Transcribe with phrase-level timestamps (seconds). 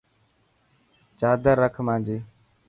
[1.19, 2.17] چادر رک مانجي.